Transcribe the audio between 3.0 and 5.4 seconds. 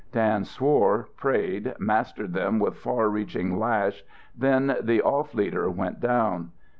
reaching lash, then the off